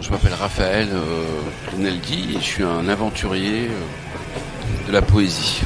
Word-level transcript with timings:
Je 0.00 0.10
m'appelle 0.10 0.34
Raphaël 0.38 0.88
euh, 0.92 1.24
Rinaldi 1.72 2.34
et 2.36 2.40
je 2.40 2.44
suis 2.44 2.62
un 2.62 2.88
aventurier 2.88 3.68
euh, 3.68 4.86
de 4.88 4.92
la 4.92 5.02
poésie. 5.02 5.60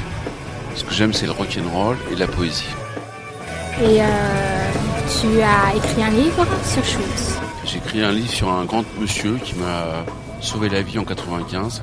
Ce 0.74 0.84
que 0.84 0.92
j'aime, 0.92 1.12
c'est 1.12 1.26
le 1.26 1.32
rock'n'roll 1.32 1.96
et 2.12 2.16
la 2.16 2.26
poésie. 2.26 2.66
Et 3.80 4.00
euh, 4.02 4.04
tu 5.20 5.40
as 5.42 5.76
écrit 5.76 6.02
un 6.02 6.10
livre 6.10 6.46
sur 6.64 6.84
Schultz. 6.84 7.38
J'ai 7.64 7.78
écrit 7.78 8.02
un 8.02 8.12
livre 8.12 8.30
sur 8.30 8.50
un 8.50 8.64
grand 8.64 8.84
monsieur 8.98 9.36
qui 9.44 9.54
m'a 9.54 10.04
sauvé 10.40 10.68
la 10.68 10.82
vie 10.82 10.98
en 10.98 11.04
95. 11.04 11.82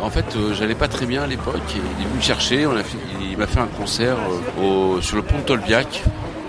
En 0.00 0.10
fait, 0.10 0.26
euh, 0.36 0.54
j'allais 0.54 0.74
pas 0.74 0.88
très 0.88 1.06
bien 1.06 1.22
à 1.22 1.26
l'époque 1.26 1.60
il 1.70 1.78
est 1.78 2.04
venu 2.04 2.16
me 2.16 2.20
chercher. 2.20 2.66
On 2.66 2.76
a 2.76 2.82
fait, 2.84 2.98
il 3.20 3.36
m'a 3.38 3.46
fait 3.46 3.60
un 3.60 3.66
concert 3.78 4.16
euh, 4.60 4.96
au- 4.96 5.00
sur 5.00 5.16
le 5.16 5.22
pont 5.22 5.38
de 5.38 5.42
Tolbiac. 5.42 6.02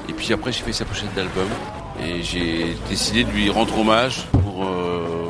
Et 0.10 0.14
puis 0.14 0.34
après, 0.34 0.52
j'ai 0.52 0.62
fait 0.64 0.74
sa 0.74 0.86
pochette 0.86 1.14
d'album. 1.16 1.48
Et 2.04 2.24
j'ai 2.24 2.76
décidé 2.90 3.24
de 3.24 3.30
lui 3.30 3.50
rendre 3.50 3.78
hommage 3.80 4.26
pour 4.32 4.66
euh, 4.66 5.30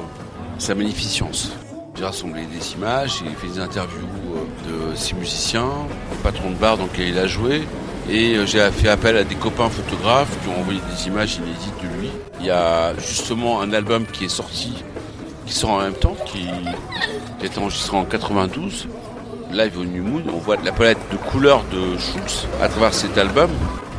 sa 0.57 0.73
magnificence. 0.73 1.51
J'ai 1.95 2.03
rassemblé 2.03 2.45
des 2.45 2.73
images, 2.73 3.19
j'ai 3.23 3.35
fait 3.35 3.53
des 3.53 3.59
interviews 3.59 4.07
euh, 4.35 4.91
de 4.91 4.95
ses 4.95 5.13
musiciens, 5.13 5.69
le 6.11 6.17
patron 6.23 6.49
de 6.49 6.55
bar 6.55 6.77
dans 6.77 6.85
lequel 6.85 7.09
il 7.09 7.19
a 7.19 7.27
joué. 7.27 7.61
Et 8.09 8.35
euh, 8.35 8.45
j'ai 8.45 8.69
fait 8.71 8.89
appel 8.89 9.15
à 9.15 9.23
des 9.23 9.35
copains 9.35 9.69
photographes 9.69 10.37
qui 10.41 10.49
ont 10.49 10.59
envoyé 10.59 10.79
des 10.91 11.07
images 11.07 11.35
inédites 11.35 11.81
de 11.81 12.01
lui. 12.01 12.09
Il 12.39 12.47
y 12.47 12.51
a 12.51 12.95
justement 12.97 13.61
un 13.61 13.71
album 13.71 14.05
qui 14.05 14.25
est 14.25 14.29
sorti, 14.29 14.83
qui 15.45 15.53
sort 15.53 15.71
en 15.71 15.81
même 15.81 15.93
temps, 15.93 16.15
qui, 16.25 16.47
qui 17.39 17.45
été 17.45 17.59
enregistré 17.59 17.95
en 17.95 18.05
92. 18.05 18.87
Live 19.51 19.77
au 19.77 19.85
New 19.85 20.03
Moon, 20.03 20.23
on 20.33 20.37
voit 20.37 20.57
la 20.65 20.71
palette 20.71 20.97
de 21.11 21.17
couleurs 21.17 21.63
de 21.71 21.97
Schultz 21.97 22.47
à 22.61 22.67
travers 22.67 22.93
cet 22.93 23.17
album. 23.17 23.51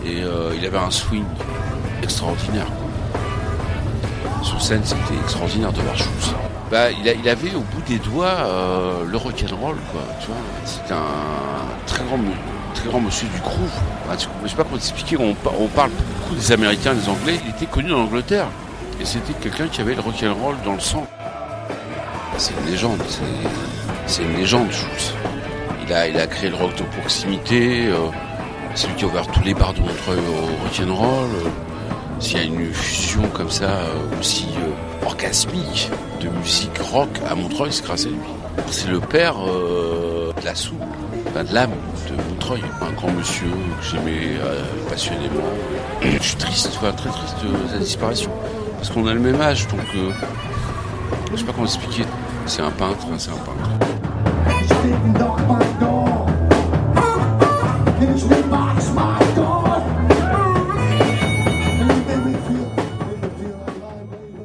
Et 0.04 0.22
il 0.56 0.66
avait 0.66 0.78
un 0.78 0.90
swing 0.90 1.24
extraordinaire. 2.02 2.66
Sur 4.42 4.60
scène, 4.62 4.82
c'était 4.84 5.18
extraordinaire 5.22 5.72
de 5.72 5.80
voir 5.80 5.96
Schultz. 5.96 6.32
Bah, 6.70 6.90
il, 6.90 7.08
a- 7.08 7.12
il 7.14 7.28
avait 7.28 7.54
au 7.54 7.60
bout 7.60 7.82
des 7.86 7.98
doigts 7.98 8.26
euh, 8.26 9.04
le 9.06 9.16
rock'n'roll, 9.16 9.76
quoi. 9.92 10.00
Tu 10.20 10.26
vois, 10.28 10.36
c'était 10.64 10.94
un 10.94 11.86
très 11.86 12.04
grand, 12.04 12.18
très 12.74 12.88
grand 12.88 13.00
monsieur 13.00 13.28
du 13.28 13.40
groove. 13.40 13.70
Bah, 14.08 14.16
tu- 14.16 14.28
je 14.44 14.48
sais 14.48 14.56
pas 14.56 14.64
comment 14.64 14.76
t'expliquer. 14.76 15.16
On, 15.18 15.34
on 15.60 15.66
parle 15.68 15.90
beaucoup 15.90 16.34
des 16.34 16.52
Américains, 16.52 16.94
des 16.94 17.08
Anglais. 17.08 17.38
Il 17.44 17.50
était 17.50 17.66
connu 17.66 17.92
en 17.92 18.00
Angleterre, 18.02 18.46
et 19.00 19.04
c'était 19.04 19.32
quelqu'un 19.34 19.68
qui 19.68 19.80
avait 19.80 19.94
le 19.94 20.00
rock'n'roll 20.00 20.56
dans 20.64 20.74
le 20.74 20.80
sang. 20.80 21.06
C'est 22.36 22.52
une 22.60 22.70
légende. 22.70 23.00
c'est- 23.08 23.20
C'est 24.08 24.22
une 24.22 24.36
légende, 24.36 24.70
Schultz. 24.70 25.12
Il 25.86 25.92
a, 25.92 26.06
il 26.08 26.18
a 26.18 26.26
créé 26.28 26.48
le 26.50 26.56
rock 26.56 26.74
de 26.76 26.82
proximité. 26.82 27.86
euh, 27.88 27.96
c'est 28.74 28.86
lui 28.88 28.94
qui 28.96 29.04
a 29.04 29.08
ouvert 29.08 29.26
tous 29.28 29.42
les 29.42 29.54
bars 29.54 29.72
de 29.72 29.80
Montreuil 29.80 30.18
au 30.18 30.64
rock'n'roll. 30.64 31.50
S'il 32.18 32.38
y 32.38 32.40
a 32.40 32.44
une 32.44 32.72
fusion 32.72 33.28
comme 33.28 33.50
ça 33.50 33.64
euh, 33.64 34.18
aussi 34.20 34.46
euh, 34.58 35.06
orgasmique 35.06 35.90
de 36.20 36.28
musique 36.28 36.78
rock 36.78 37.08
à 37.28 37.34
Montreuil, 37.34 37.72
c'est 37.72 37.84
grâce 37.84 38.06
à 38.06 38.08
lui. 38.08 38.16
C'est 38.70 38.88
le 38.88 39.00
père 39.00 39.36
euh, 39.46 40.32
de 40.40 40.44
la 40.44 40.54
soupe, 40.54 40.80
de 41.34 41.54
l'âme 41.54 41.70
de 42.08 42.30
Montreuil. 42.30 42.62
Un 42.80 42.92
grand 42.92 43.12
monsieur 43.12 43.48
que 43.48 43.84
j'aimais 43.84 44.38
passionnément. 44.88 45.42
Je 46.02 46.22
suis 46.22 46.36
triste, 46.36 46.72
très 46.72 46.92
triste 46.92 47.36
de 47.44 47.68
sa 47.72 47.78
disparition. 47.78 48.30
Parce 48.76 48.90
qu'on 48.90 49.06
a 49.06 49.14
le 49.14 49.20
même 49.20 49.40
âge, 49.40 49.66
donc 49.68 49.80
euh, 49.96 50.10
je 51.32 51.38
sais 51.38 51.44
pas 51.44 51.52
comment 51.52 51.66
expliquer. 51.66 52.04
C'est 52.46 52.62
un 52.62 52.70
peintre, 52.70 53.06
hein, 53.10 53.16
c'est 53.18 53.30
un 53.30 53.34
peintre. 53.34 53.70